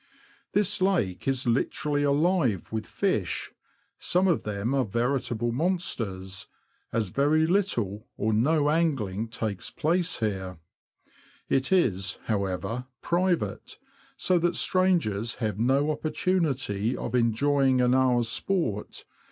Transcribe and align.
This 0.53 0.81
lake 0.81 1.27
is 1.27 1.45
literally 1.45 2.01
alive 2.01 2.71
with 2.71 2.87
fish— 2.87 3.51
some 3.99 4.27
of 4.27 4.41
them 4.41 4.73
are 4.73 4.83
veritable 4.83 5.51
monsters, 5.51 6.47
as 6.91 7.09
very 7.09 7.45
little 7.45 8.07
or 8.17 8.33
no 8.33 8.71
angling 8.71 9.27
takes 9.27 9.69
place 9.69 10.17
here; 10.19 10.57
it 11.49 11.71
is, 11.71 12.17
how 12.23 12.45
ever, 12.45 12.87
private, 13.03 13.77
so 14.17 14.39
that 14.39 14.55
strangers 14.55 15.35
have 15.35 15.59
no 15.59 15.91
opportunity 15.91 16.97
of 16.97 17.13
enjoying 17.13 17.79
an 17.79 17.93
hour's 17.93 18.27
sport. 18.27 19.05